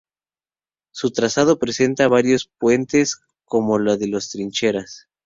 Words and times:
Su 0.91 1.11
trazado 1.11 1.59
presenta 1.59 2.07
varios 2.07 2.49
puentes, 2.57 3.21
como 3.45 3.77
el 3.77 3.99
de 3.99 4.07
"las 4.07 4.29
Trincheras". 4.31 5.07